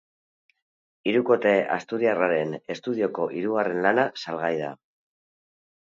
Hirukote 1.11 1.51
asturiarraren 1.75 2.57
estudioko 2.77 3.29
hirugarren 3.37 3.85
lana 3.89 4.11
salgai 4.23 4.53
da. 4.67 4.75